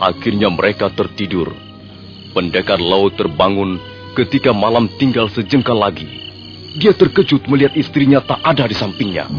akhirnya 0.01 0.50
mereka 0.50 0.89
tertidur. 0.89 1.53
Pendekar 2.33 2.81
Lau 2.81 3.13
terbangun 3.13 3.77
ketika 4.17 4.50
malam 4.50 4.89
tinggal 4.98 5.29
sejengkal 5.29 5.77
lagi. 5.77 6.10
Dia 6.81 6.98
terkejut 6.98 7.45
melihat 7.53 7.77
istrinya 7.77 8.17
tak 8.17 8.41
ada 8.41 8.65
di 8.65 8.74
sampingnya. 8.74 9.29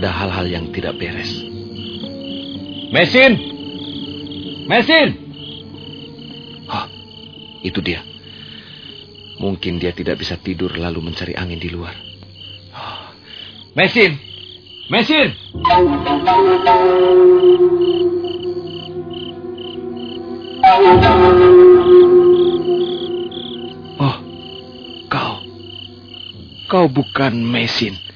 Ada 0.00 0.16
hal-hal 0.16 0.48
yang 0.48 0.64
tidak 0.72 0.96
beres. 0.96 1.28
Mesin! 2.88 3.36
Mesin! 4.64 5.08
Oh, 6.64 6.88
itu 7.60 7.84
dia. 7.84 8.00
Mungkin 9.36 9.76
dia 9.76 9.92
tidak 9.92 10.24
bisa 10.24 10.40
tidur 10.40 10.72
lalu 10.72 11.04
mencari 11.04 11.36
angin 11.36 11.60
di 11.60 11.68
luar. 11.68 11.92
Oh. 12.72 13.12
Mesin! 13.76 14.16
Mesin! 14.88 15.36
Oh, 24.00 24.16
kau. 25.12 25.34
Kau 26.72 26.86
bukan 26.88 27.36
mesin. 27.36 28.09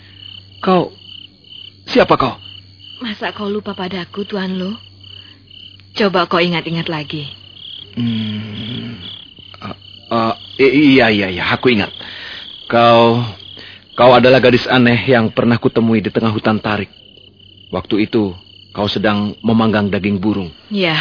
Siapa 1.94 2.18
kau? 2.18 2.34
Masa 2.98 3.30
kau 3.30 3.46
lupa 3.46 3.70
padaku, 3.70 4.26
Tuan 4.26 4.58
Lu? 4.58 4.74
Coba 5.94 6.26
kau 6.26 6.42
ingat-ingat 6.42 6.90
lagi. 6.90 7.30
Hmm, 7.94 8.98
uh, 9.62 9.78
uh, 10.10 10.34
iya, 10.58 11.06
iya, 11.14 11.30
iya, 11.30 11.44
aku 11.54 11.70
ingat. 11.70 11.94
Kau, 12.66 13.22
kau 13.94 14.10
adalah 14.10 14.42
gadis 14.42 14.66
aneh 14.66 15.06
yang 15.06 15.30
pernah 15.30 15.54
kutemui 15.54 16.02
di 16.02 16.10
tengah 16.10 16.34
hutan 16.34 16.58
tarik. 16.58 16.90
Waktu 17.70 18.10
itu, 18.10 18.34
kau 18.74 18.90
sedang 18.90 19.38
memanggang 19.38 19.86
daging 19.86 20.18
burung. 20.18 20.50
Ya, 20.74 20.98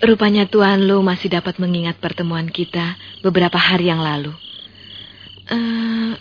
rupanya 0.00 0.48
Tuan 0.48 0.88
Lu 0.88 1.04
masih 1.04 1.28
dapat 1.28 1.60
mengingat 1.60 2.00
pertemuan 2.00 2.48
kita 2.48 2.96
beberapa 3.20 3.60
hari 3.60 3.92
yang 3.92 4.00
lalu. 4.00 4.32
Uh, 5.52 6.16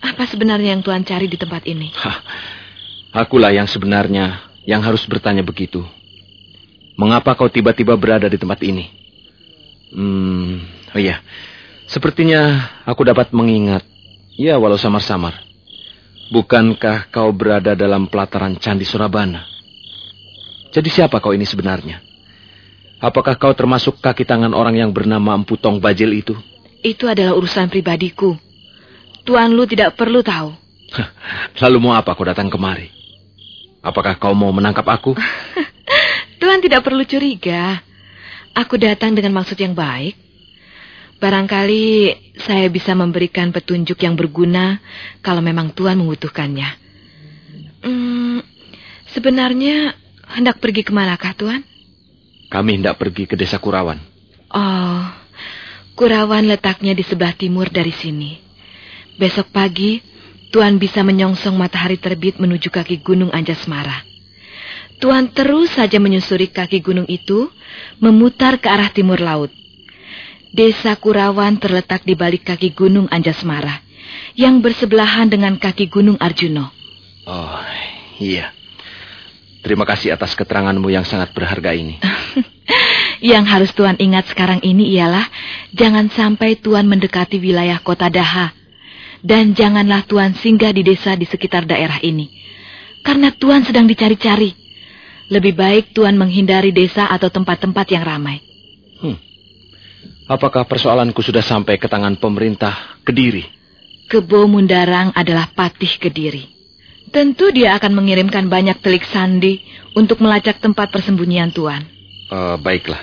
apa 0.00 0.26
sebenarnya 0.26 0.74
yang 0.74 0.82
Tuan 0.82 1.06
cari 1.06 1.30
di 1.30 1.38
tempat 1.38 1.68
ini? 1.70 1.92
Hah, 1.94 2.18
Akulah 3.10 3.50
yang 3.50 3.66
sebenarnya 3.66 4.38
yang 4.62 4.78
harus 4.86 5.02
bertanya 5.10 5.42
begitu. 5.42 5.82
Mengapa 6.94 7.34
kau 7.34 7.50
tiba-tiba 7.50 7.98
berada 7.98 8.30
di 8.30 8.38
tempat 8.38 8.60
ini? 8.62 8.86
Hmm, 9.90 10.62
oh 10.94 11.00
iya. 11.00 11.18
Sepertinya 11.90 12.70
aku 12.86 13.02
dapat 13.02 13.34
mengingat. 13.34 13.82
Ya, 14.38 14.54
walau 14.62 14.78
samar-samar. 14.78 15.42
Bukankah 16.30 17.10
kau 17.10 17.34
berada 17.34 17.74
dalam 17.74 18.06
pelataran 18.06 18.54
Candi 18.62 18.86
Surabana? 18.86 19.42
Jadi 20.70 20.86
siapa 20.86 21.18
kau 21.18 21.34
ini 21.34 21.42
sebenarnya? 21.42 21.98
Apakah 23.02 23.34
kau 23.34 23.50
termasuk 23.58 23.98
kaki 23.98 24.22
tangan 24.22 24.54
orang 24.54 24.78
yang 24.78 24.94
bernama 24.94 25.34
Emputong 25.34 25.82
Bajil 25.82 26.14
itu? 26.14 26.38
Itu 26.84 27.10
adalah 27.10 27.34
urusan 27.34 27.66
pribadiku. 27.66 28.38
Tuan 29.26 29.50
Lu 29.50 29.66
tidak 29.66 29.98
perlu 29.98 30.22
tahu. 30.22 30.54
Lalu 31.64 31.76
mau 31.82 31.98
apa 31.98 32.14
kau 32.14 32.22
datang 32.22 32.46
kemari? 32.46 32.99
Apakah 33.80 34.20
kau 34.20 34.36
mau 34.36 34.52
menangkap 34.52 34.84
aku? 34.84 35.16
Tuhan 36.40 36.60
tidak 36.60 36.84
perlu 36.84 37.04
curiga. 37.08 37.80
Aku 38.52 38.76
datang 38.76 39.16
dengan 39.16 39.40
maksud 39.40 39.56
yang 39.56 39.72
baik. 39.72 40.16
Barangkali 41.20 42.16
saya 42.40 42.68
bisa 42.72 42.96
memberikan 42.96 43.52
petunjuk 43.52 44.00
yang 44.00 44.16
berguna 44.16 44.80
kalau 45.20 45.44
memang 45.44 45.68
Tuhan 45.72 46.00
membutuhkannya. 46.00 46.68
Hmm, 47.84 48.40
sebenarnya 49.12 49.96
hendak 50.32 50.60
pergi 50.60 50.80
ke 50.80 50.92
manakah 50.92 51.36
Tuhan? 51.36 51.60
Kami 52.48 52.80
hendak 52.80 52.96
pergi 52.96 53.28
ke 53.28 53.36
desa 53.36 53.60
Kurawan. 53.60 54.00
Oh, 54.50 55.04
Kurawan 55.92 56.48
letaknya 56.48 56.96
di 56.96 57.04
sebelah 57.04 57.36
timur 57.36 57.68
dari 57.68 57.92
sini. 57.92 58.40
Besok 59.20 59.52
pagi 59.52 60.00
Tuan 60.50 60.82
bisa 60.82 61.06
menyongsong 61.06 61.54
matahari 61.54 61.94
terbit 61.94 62.42
menuju 62.42 62.74
kaki 62.74 63.06
gunung 63.06 63.30
Anjasmara. 63.30 64.02
Tuan 64.98 65.30
terus 65.30 65.70
saja 65.78 66.02
menyusuri 66.02 66.50
kaki 66.50 66.82
gunung 66.82 67.06
itu, 67.06 67.46
memutar 68.02 68.58
ke 68.58 68.66
arah 68.66 68.90
timur 68.90 69.22
laut. 69.22 69.54
Desa 70.50 70.98
Kurawan 70.98 71.54
terletak 71.62 72.02
di 72.02 72.18
balik 72.18 72.50
kaki 72.50 72.74
gunung 72.74 73.06
Anjasmara, 73.14 73.78
yang 74.34 74.58
bersebelahan 74.58 75.30
dengan 75.30 75.54
kaki 75.54 75.86
gunung 75.86 76.18
Arjuno. 76.18 76.74
Oh, 77.30 77.62
iya. 78.18 78.50
Terima 79.62 79.86
kasih 79.86 80.10
atas 80.10 80.34
keteranganmu 80.34 80.90
yang 80.90 81.06
sangat 81.06 81.30
berharga 81.30 81.78
ini. 81.78 82.02
yang 83.30 83.46
harus 83.46 83.70
Tuan 83.70 83.94
ingat 84.02 84.26
sekarang 84.34 84.58
ini 84.66 84.98
ialah 84.98 85.30
jangan 85.70 86.10
sampai 86.10 86.58
Tuan 86.58 86.90
mendekati 86.90 87.38
wilayah 87.38 87.78
kota 87.78 88.10
Daha 88.10 88.59
dan 89.20 89.52
janganlah 89.52 90.04
Tuhan 90.08 90.36
singgah 90.36 90.72
di 90.72 90.82
desa 90.84 91.16
di 91.16 91.28
sekitar 91.28 91.68
daerah 91.68 92.00
ini. 92.00 92.28
Karena 93.00 93.32
Tuhan 93.32 93.64
sedang 93.64 93.88
dicari-cari. 93.88 94.52
Lebih 95.30 95.54
baik 95.54 95.84
Tuhan 95.94 96.18
menghindari 96.18 96.74
desa 96.74 97.06
atau 97.06 97.30
tempat-tempat 97.30 97.86
yang 97.94 98.02
ramai. 98.02 98.42
Hmm. 98.98 99.18
Apakah 100.26 100.66
persoalanku 100.66 101.22
sudah 101.22 101.40
sampai 101.40 101.78
ke 101.78 101.86
tangan 101.86 102.18
pemerintah 102.18 102.98
Kediri? 103.06 103.46
Kebo 104.10 104.50
Mundarang 104.50 105.14
adalah 105.14 105.46
patih 105.54 106.02
Kediri. 106.02 106.50
Tentu 107.14 107.54
dia 107.54 107.78
akan 107.78 107.94
mengirimkan 107.94 108.50
banyak 108.50 108.82
telik 108.82 109.06
sandi 109.06 109.62
untuk 109.94 110.22
melacak 110.22 110.58
tempat 110.58 110.90
persembunyian 110.90 111.50
Tuan. 111.54 111.82
Uh, 112.30 112.58
baiklah. 112.58 113.02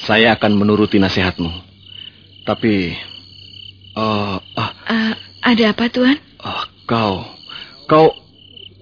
Saya 0.00 0.32
akan 0.36 0.56
menuruti 0.56 0.96
nasihatmu. 0.96 1.52
Tapi 2.48 2.96
Uh, 3.96 4.38
uh, 4.56 4.70
uh, 4.86 5.12
ada 5.42 5.64
apa, 5.74 5.90
Tuan? 5.90 6.16
Uh, 6.38 6.64
kau, 6.86 7.26
kau, 7.90 8.06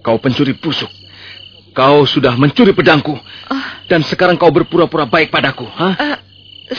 kau 0.05 0.17
pencuri 0.21 0.53
pusuk. 0.53 0.89
Kau 1.73 2.05
sudah 2.05 2.35
mencuri 2.37 2.73
pedangku. 2.75 3.17
Uh, 3.49 3.65
dan 3.89 4.05
sekarang 4.05 4.37
kau 4.37 4.53
berpura-pura 4.53 5.09
baik 5.09 5.33
padaku, 5.33 5.65
ha? 5.65 5.97
Uh, 5.97 6.17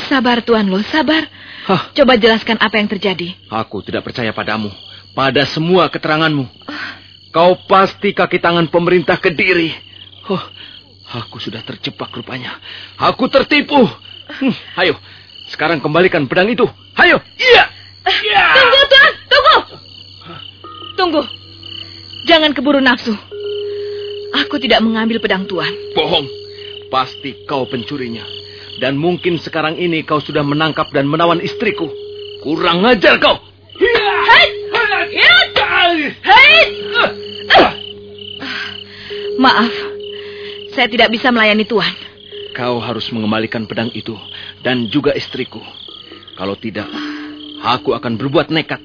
Sabar 0.07 0.38
Tuan 0.47 0.71
Lo, 0.71 0.79
sabar. 0.87 1.27
Hah. 1.66 1.90
Coba 1.95 2.14
jelaskan 2.14 2.57
apa 2.62 2.79
yang 2.79 2.87
terjadi. 2.87 3.35
Aku 3.51 3.83
tidak 3.83 4.07
percaya 4.07 4.31
padamu, 4.31 4.71
pada 5.12 5.43
semua 5.51 5.90
keteranganmu. 5.90 6.47
Kau 7.35 7.59
pasti 7.66 8.14
kaki 8.14 8.38
tangan 8.38 8.71
pemerintah 8.71 9.19
Kediri. 9.19 9.71
Oh, 10.31 10.43
aku 11.14 11.43
sudah 11.43 11.62
terjebak 11.62 12.11
rupanya. 12.14 12.59
Aku 12.99 13.27
tertipu. 13.27 13.83
Hmm, 14.31 14.55
ayo, 14.79 14.95
sekarang 15.51 15.83
kembalikan 15.83 16.27
pedang 16.31 16.51
itu. 16.51 16.66
Ayo. 16.95 17.19
Iya. 17.35 17.80
Iya. 18.07 18.45
Tunggu, 18.57 18.81
Tuan. 18.89 19.13
Tunggu. 19.29 19.57
Tunggu. 20.97 21.23
Jangan 22.29 22.51
keburu 22.53 22.81
nafsu. 22.81 23.13
Aku 24.47 24.63
tidak 24.63 24.81
mengambil 24.85 25.19
pedang 25.19 25.45
Tuan. 25.45 25.71
Bohong. 25.97 26.27
Pasti 26.91 27.35
kau 27.47 27.67
pencurinya. 27.67 28.23
Dan 28.81 28.97
mungkin 28.97 29.37
sekarang 29.37 29.77
ini 29.77 30.07
kau 30.07 30.23
sudah 30.23 30.41
menangkap 30.41 30.89
dan 30.95 31.05
menawan 31.05 31.43
istriku. 31.43 31.91
Kurang 32.41 32.87
ajar 32.87 33.21
kau. 33.21 33.37
Hei! 33.81 34.47
Hei! 36.21 36.61
Maaf, 39.41 39.73
saya 40.77 40.85
tidak 40.93 41.09
bisa 41.17 41.33
melayani 41.33 41.65
Tuhan. 41.65 41.95
Kau 42.53 42.77
harus 42.77 43.09
mengembalikan 43.09 43.65
pedang 43.65 43.89
itu 43.97 44.13
dan 44.61 44.85
juga 44.93 45.17
istriku. 45.17 45.65
Kalau 46.37 46.57
tidak, 46.61 46.89
aku 47.61 47.92
akan 47.94 48.16
berbuat 48.16 48.49
nekat. 48.53 48.81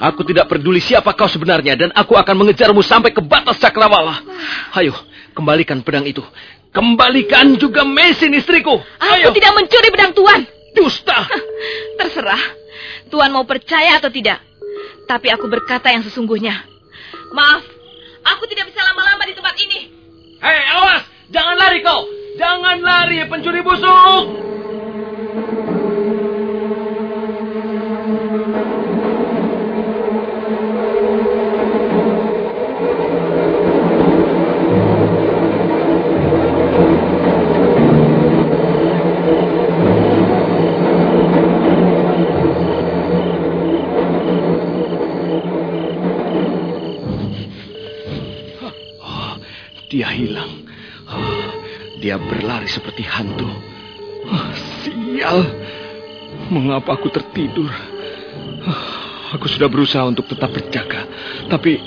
Aku 0.00 0.24
tidak 0.24 0.48
peduli 0.48 0.80
siapa 0.80 1.12
kau 1.12 1.28
sebenarnya 1.28 1.76
dan 1.76 1.90
aku 1.92 2.16
akan 2.16 2.32
mengejarmu 2.32 2.80
sampai 2.80 3.12
ke 3.12 3.20
batas 3.20 3.60
cakrawala. 3.60 4.24
Ayo, 4.72 4.96
kembalikan 5.36 5.84
pedang 5.84 6.08
itu. 6.08 6.24
Kembalikan 6.72 7.58
juga 7.60 7.84
mesin 7.84 8.32
istriku. 8.32 8.80
Aku 8.80 9.28
tidak 9.36 9.52
mencuri 9.52 9.88
pedang 9.92 10.16
Tuhan. 10.16 10.40
Dusta. 10.72 11.28
Terserah. 12.00 12.40
Tuhan 13.12 13.28
mau 13.34 13.44
percaya 13.44 14.00
atau 14.00 14.08
tidak. 14.08 14.40
Tapi 15.04 15.28
aku 15.28 15.50
berkata 15.50 15.90
yang 15.90 16.06
sesungguhnya. 16.06 16.54
Maaf, 17.34 17.66
aku 18.24 18.46
tidak 18.46 18.70
bisa 18.70 18.80
lama-lama 18.86 19.26
di 19.26 19.34
tempat 19.34 19.54
ini. 19.58 19.80
Hei, 20.40 20.60
awas! 20.72 21.02
Jangan 21.28 21.56
lari 21.58 21.78
kau! 21.84 22.06
Jangan 22.40 22.78
lari, 22.80 23.20
pencuri 23.28 23.60
busuk! 23.60 24.24
Aku 56.90 57.06
tertidur? 57.08 57.70
Aku 59.38 59.46
sudah 59.46 59.70
berusaha 59.70 60.02
untuk 60.02 60.26
tetap 60.26 60.50
berjaga. 60.50 61.06
Tapi 61.46 61.78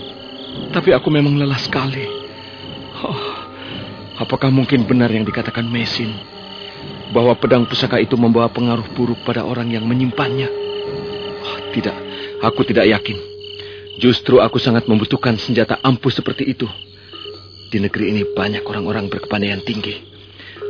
tapi 0.72 0.90
aku 0.96 1.12
memang 1.12 1.36
lelah 1.36 1.60
sekali. 1.60 2.06
Oh, 3.04 3.24
apakah 4.24 4.48
mungkin 4.48 4.88
benar 4.88 5.12
yang 5.12 5.28
dikatakan 5.28 5.68
Mesin? 5.68 6.14
Bahwa 7.12 7.36
pedang 7.38 7.68
pusaka 7.68 8.02
itu 8.02 8.18
membawa 8.18 8.50
pengaruh 8.50 8.90
buruk 8.96 9.22
pada 9.28 9.46
orang 9.46 9.70
yang 9.70 9.86
menyimpannya? 9.86 10.50
Oh, 11.44 11.58
tidak, 11.76 11.98
aku 12.42 12.64
tidak 12.66 12.90
yakin. 12.90 13.18
Justru 14.02 14.42
aku 14.42 14.58
sangat 14.58 14.90
membutuhkan 14.90 15.38
senjata 15.38 15.78
ampuh 15.84 16.10
seperti 16.10 16.50
itu. 16.50 16.66
Di 17.70 17.78
negeri 17.78 18.14
ini 18.14 18.22
banyak 18.26 18.66
orang-orang 18.66 19.10
berkepandaian 19.10 19.62
tinggi. 19.62 20.02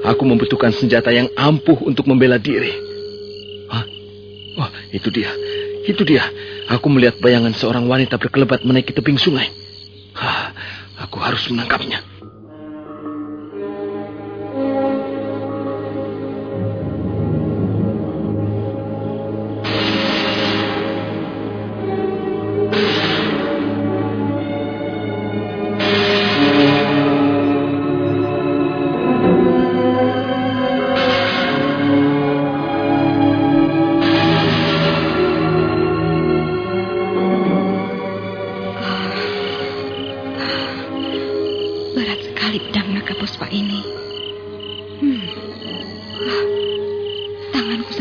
Aku 0.04 0.28
membutuhkan 0.28 0.76
senjata 0.76 1.16
yang 1.16 1.32
ampuh 1.40 1.80
untuk 1.88 2.04
membela 2.12 2.36
diri. 2.36 2.93
Oh, 4.64 4.70
itu 4.96 5.12
dia. 5.12 5.32
Itu 5.84 6.08
dia. 6.08 6.24
Aku 6.72 6.88
melihat 6.88 7.20
bayangan 7.20 7.52
seorang 7.52 7.84
wanita 7.84 8.16
berkelebat 8.16 8.64
menaiki 8.64 8.96
tebing 8.96 9.20
sungai. 9.20 9.52
Hah, 10.16 10.56
aku 11.04 11.20
harus 11.20 11.44
menangkapnya. 11.52 12.13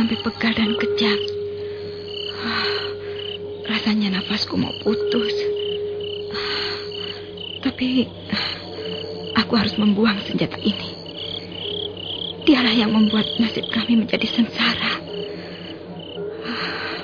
Sampai 0.02 0.18
pegal 0.18 0.50
dan 0.58 0.74
kejang. 0.74 1.22
Ah, 2.42 2.90
Rasanya 3.70 4.18
nafasku 4.18 4.58
mau 4.58 4.74
putus. 4.82 5.30
Ah, 6.34 6.74
Tapi 7.62 8.10
aku 9.38 9.52
harus 9.54 9.78
membuang 9.78 10.18
senjata 10.26 10.58
ini. 10.58 10.90
Dialah 12.42 12.74
yang 12.74 12.90
membuat 12.90 13.30
nasib 13.38 13.62
kami 13.70 13.94
menjadi 13.94 14.26
sengsara. 14.26 14.98
Ah, 16.50 16.98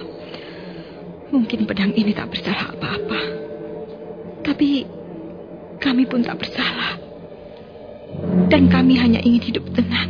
Mungkin 1.31 1.71
pedang 1.71 1.95
ini 1.95 2.11
tak 2.11 2.35
bersalah 2.35 2.75
apa-apa. 2.75 3.21
Tapi 4.43 4.83
kami 5.79 6.03
pun 6.03 6.27
tak 6.27 6.35
bersalah. 6.35 6.99
Dan 8.51 8.67
kami 8.67 8.99
hanya 8.99 9.23
ingin 9.23 9.55
hidup 9.55 9.63
tenang. 9.71 10.08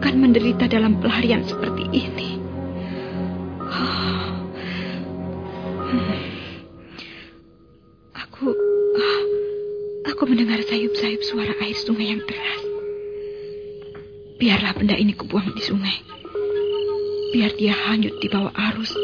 Bukan 0.00 0.16
menderita 0.16 0.64
dalam 0.64 0.96
pelarian 0.96 1.44
seperti 1.44 1.84
ini. 1.92 2.40
Ah. 3.68 4.32
Hmm. 5.92 6.20
Aku... 8.16 8.48
ah, 8.96 9.22
Aku 10.08 10.24
mendengar 10.24 10.64
sayup-sayup 10.64 11.20
suara 11.20 11.52
air 11.60 11.76
sungai 11.76 12.16
yang 12.16 12.24
deras. 12.24 12.64
Biarlah 14.40 14.72
benda 14.72 14.96
ini 14.96 15.12
kubuang 15.12 15.52
di 15.52 15.60
sungai. 15.60 16.00
Biar 17.36 17.52
dia 17.60 17.76
hanyut 17.92 18.16
di 18.24 18.28
bawah 18.32 18.56
arus 18.72 18.96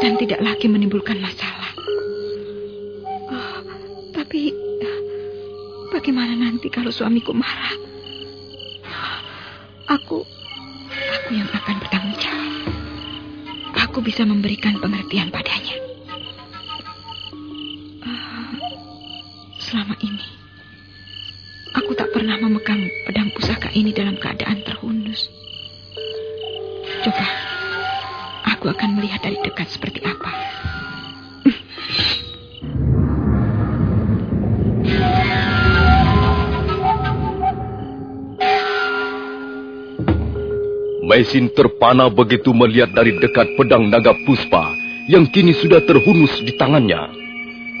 dan 0.00 0.16
tidak 0.16 0.40
lagi 0.40 0.72
menimbulkan 0.72 1.20
masalah. 1.20 1.76
Ah, 3.28 3.60
tapi 4.16 4.56
bagaimana 5.92 6.32
nanti 6.32 6.72
kalau 6.72 6.88
suamiku 6.88 7.36
marah? 7.36 7.92
Aku, 9.94 10.26
aku 10.90 11.30
yang 11.30 11.46
akan 11.54 11.78
bertanggung 11.78 12.18
jawab. 12.18 12.50
Aku 13.86 14.02
bisa 14.02 14.26
memberikan 14.26 14.74
pengertian 14.82 15.30
padanya. 15.30 15.78
Ah, 18.02 18.58
selama 19.62 19.94
ini, 20.02 20.26
aku 21.78 21.94
tak 21.94 22.10
pernah 22.10 22.34
memegang 22.42 22.82
pedang 23.06 23.30
pusaka 23.38 23.70
ini 23.70 23.94
dalam 23.94 24.18
keadaan 24.18 24.66
terhunus. 24.66 25.30
Coba, 27.06 27.26
aku 28.50 28.74
akan 28.74 28.98
melihat 28.98 29.22
dari 29.22 29.38
dekat 29.46 29.70
seperti 29.70 30.02
apa. 41.14 41.22
Mesin 41.22 41.46
terpana 41.54 42.10
begitu 42.10 42.50
melihat 42.50 42.90
dari 42.90 43.14
dekat 43.14 43.54
pedang 43.54 43.86
naga 43.86 44.10
puspa 44.26 44.74
yang 45.06 45.30
kini 45.30 45.54
sudah 45.54 45.78
terhunus 45.86 46.42
di 46.42 46.50
tangannya. 46.58 47.06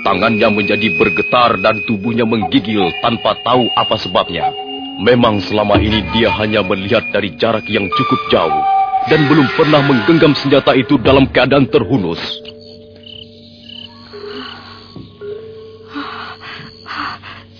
Tangannya 0.06 0.48
menjadi 0.52 0.94
bergetar 1.00 1.58
dan 1.58 1.82
tubuhnya 1.88 2.22
menggigil 2.22 2.92
tanpa 3.02 3.34
tahu 3.42 3.66
apa 3.74 3.96
sebabnya. 3.98 4.54
Memang 5.02 5.42
selama 5.42 5.80
ini 5.82 6.06
dia 6.14 6.30
hanya 6.30 6.62
melihat 6.62 7.02
dari 7.10 7.34
jarak 7.34 7.66
yang 7.66 7.90
cukup 7.90 8.20
jauh 8.30 8.62
dan 9.10 9.26
belum 9.26 9.50
pernah 9.58 9.82
menggenggam 9.82 10.36
senjata 10.38 10.76
itu 10.78 11.00
dalam 11.02 11.26
keadaan 11.26 11.66
terhunus. 11.66 12.20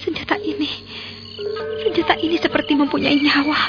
Senjata 0.05 0.37
ini, 0.39 0.69
senjata 1.83 2.15
ini 2.21 2.37
seperti 2.39 2.77
mempunyai 2.77 3.19
nyawa. 3.19 3.61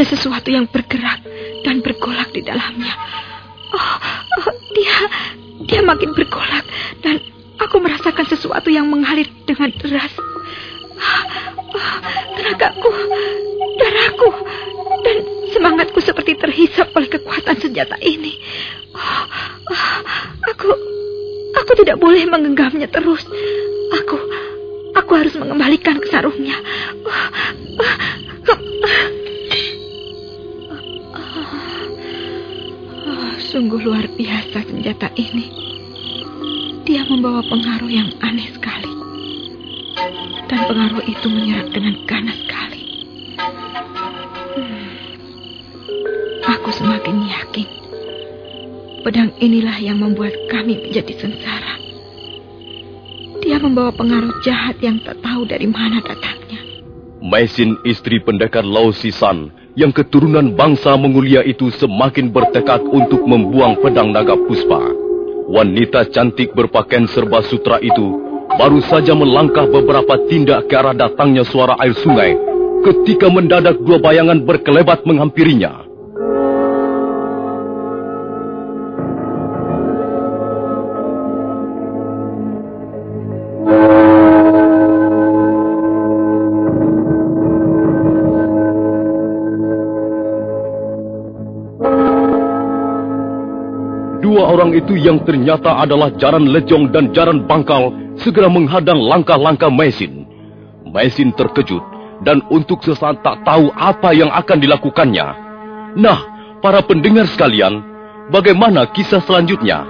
Ada 0.00 0.16
sesuatu 0.16 0.48
yang 0.48 0.64
bergerak 0.64 1.20
dan 1.60 1.84
bergolak 1.84 2.32
di 2.32 2.40
dalamnya. 2.40 2.88
Oh, 3.68 3.96
oh, 4.40 4.48
dia 4.72 4.96
dia 5.68 5.84
makin 5.84 6.16
bergolak 6.16 6.64
dan 7.04 7.20
aku 7.60 7.84
merasakan 7.84 8.24
sesuatu 8.24 8.72
yang 8.72 8.88
mengalir 8.88 9.28
dengan 9.44 9.68
deras. 9.76 10.08
Oh, 10.16 11.96
tenagaku, 12.32 12.90
darahku, 13.76 14.28
dan 15.04 15.16
semangatku 15.52 16.00
seperti 16.00 16.32
terhisap 16.32 16.88
oleh 16.96 17.12
kekuatan 17.12 17.60
senjata 17.60 18.00
ini. 18.00 18.40
Oh, 18.96 19.24
oh, 19.68 19.96
aku, 20.48 20.68
aku 21.60 21.72
tidak 21.76 22.00
boleh 22.00 22.24
menggenggamnya 22.24 22.88
terus. 22.88 23.28
Aku, 24.00 24.16
aku 24.96 25.12
harus 25.12 25.36
mengembalikan 25.36 26.00
ke 26.00 26.08
sarungnya. 26.08 26.56
Oh, 27.04 27.28
oh, 27.84 27.96
sungguh 33.40 33.80
luar 33.80 34.04
biasa 34.12 34.68
senjata 34.68 35.08
ini. 35.16 35.48
Dia 36.84 37.08
membawa 37.08 37.40
pengaruh 37.48 37.88
yang 37.88 38.12
aneh 38.20 38.52
sekali. 38.52 38.92
Dan 40.50 40.60
pengaruh 40.68 41.04
itu 41.08 41.26
menyerap 41.30 41.72
dengan 41.72 41.94
ganas 42.04 42.36
sekali. 42.44 42.82
Hmm. 44.56 44.88
Aku 46.44 46.68
semakin 46.74 47.16
yakin. 47.24 47.68
Pedang 49.00 49.32
inilah 49.40 49.78
yang 49.80 49.96
membuat 49.96 50.36
kami 50.52 50.76
menjadi 50.76 51.16
sengsara. 51.24 51.80
Dia 53.40 53.56
membawa 53.56 53.88
pengaruh 53.96 54.36
jahat 54.44 54.76
yang 54.84 55.00
tak 55.00 55.16
tahu 55.24 55.48
dari 55.48 55.64
mana 55.64 56.04
datangnya. 56.04 56.39
Maisin 57.20 57.76
istri 57.84 58.16
pendekar 58.16 58.64
Lao 58.64 58.96
Sisan 58.96 59.52
yang 59.76 59.92
keturunan 59.92 60.56
bangsa 60.56 60.96
Mongolia 60.96 61.44
itu 61.44 61.68
semakin 61.68 62.32
bertekad 62.32 62.80
untuk 62.88 63.28
membuang 63.28 63.76
pedang 63.84 64.08
naga 64.08 64.40
puspa. 64.48 64.80
Wanita 65.52 66.08
cantik 66.08 66.56
berpakaian 66.56 67.04
serba 67.04 67.44
sutra 67.44 67.76
itu 67.84 68.16
baru 68.56 68.80
saja 68.80 69.12
melangkah 69.12 69.68
beberapa 69.68 70.16
tindak 70.32 70.64
ke 70.72 70.74
arah 70.80 70.96
datangnya 70.96 71.44
suara 71.44 71.76
air 71.84 71.92
sungai 71.92 72.40
ketika 72.88 73.28
mendadak 73.28 73.76
dua 73.84 74.00
bayangan 74.00 74.40
berkelebat 74.40 75.04
menghampirinya. 75.04 75.89
Dua 94.30 94.46
orang 94.46 94.70
itu 94.78 94.94
yang 94.94 95.26
ternyata 95.26 95.82
adalah 95.82 96.14
Jaran 96.14 96.54
Lejong 96.54 96.94
dan 96.94 97.10
Jaran 97.10 97.50
Bangkal 97.50 98.14
segera 98.14 98.46
menghadang 98.46 99.02
langkah-langkah 99.02 99.74
Mesin. 99.74 100.22
Mesin 100.86 101.34
terkejut 101.34 101.82
dan 102.22 102.38
untuk 102.46 102.78
sesaat 102.78 103.26
tak 103.26 103.42
tahu 103.42 103.74
apa 103.74 104.14
yang 104.14 104.30
akan 104.30 104.62
dilakukannya. 104.62 105.26
Nah, 105.98 106.18
para 106.62 106.78
pendengar 106.78 107.26
sekalian, 107.26 107.82
bagaimana 108.30 108.86
kisah 108.94 109.18
selanjutnya? 109.18 109.82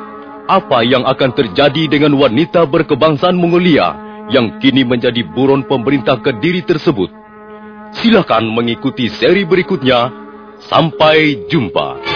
Apa 0.49 0.89
yang 0.89 1.05
akan 1.05 1.37
terjadi 1.37 2.01
dengan 2.01 2.17
wanita 2.17 2.65
berkebangsaan 2.65 3.37
Mongolia 3.37 3.93
yang 4.33 4.57
kini 4.57 4.89
menjadi 4.89 5.21
buron 5.21 5.69
pemerintah 5.69 6.17
Kediri 6.17 6.65
tersebut? 6.65 7.13
Silakan 7.93 8.49
mengikuti 8.57 9.05
seri 9.13 9.45
berikutnya. 9.45 10.17
Sampai 10.65 11.45
jumpa. 11.53 12.10